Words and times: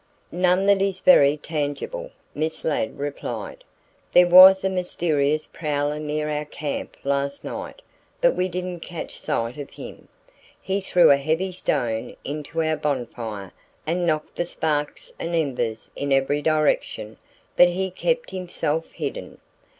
"None 0.31 0.65
that 0.65 0.81
is 0.81 0.99
very 0.99 1.37
tangible," 1.37 2.09
Miss 2.33 2.65
Ladd 2.65 2.97
replied. 2.97 3.63
"There 4.13 4.25
was 4.27 4.63
a 4.63 4.69
mysterious 4.71 5.45
prowler 5.45 5.99
near 5.99 6.27
our 6.27 6.45
camp 6.45 6.97
last 7.03 7.45
evening, 7.45 7.75
but 8.19 8.33
we 8.35 8.47
didn't 8.49 8.79
catch 8.79 9.19
sight 9.19 9.59
of 9.59 9.69
him. 9.69 10.07
He 10.59 10.81
threw 10.81 11.11
a 11.11 11.17
heavy 11.17 11.51
stone 11.51 12.15
into 12.25 12.63
our 12.63 12.77
bonfire 12.77 13.51
and 13.85 14.07
knocked 14.07 14.37
the 14.37 14.45
sparks 14.45 15.13
and 15.19 15.35
embers 15.35 15.91
in 15.95 16.11
every 16.11 16.41
direction, 16.41 17.17
but 17.55 17.67
he 17.67 17.91
kept 17.91 18.31
himself 18.31 18.89
hidden. 18.93 19.37